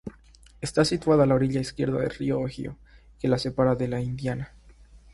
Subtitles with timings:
[0.61, 2.75] Está situada a la orilla izquierda del río Ohio
[3.19, 4.51] que la separa de Indiana.